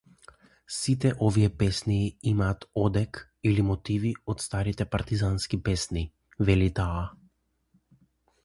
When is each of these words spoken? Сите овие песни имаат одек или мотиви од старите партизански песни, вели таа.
Сите 0.77 1.09
овие 1.25 1.49
песни 1.49 2.17
имаат 2.31 2.65
одек 2.85 3.19
или 3.49 3.65
мотиви 3.69 4.15
од 4.35 4.43
старите 4.47 4.89
партизански 4.97 5.63
песни, 5.69 6.05
вели 6.51 6.75
таа. 6.81 7.07